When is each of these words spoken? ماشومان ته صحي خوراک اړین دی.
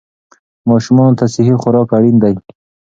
ماشومان 0.69 1.11
ته 1.19 1.25
صحي 1.33 1.53
خوراک 1.61 1.89
اړین 1.97 2.15
دی. 2.23 2.35